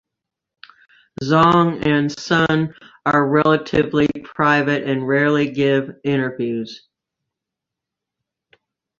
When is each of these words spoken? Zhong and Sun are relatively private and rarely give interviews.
Zhong 1.21 1.85
and 1.85 2.11
Sun 2.11 2.73
are 3.05 3.27
relatively 3.29 4.07
private 4.23 4.89
and 4.89 5.07
rarely 5.07 5.51
give 5.51 5.91
interviews. 6.03 6.87